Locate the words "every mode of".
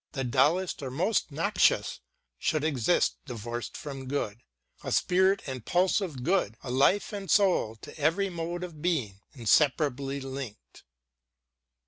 7.99-8.81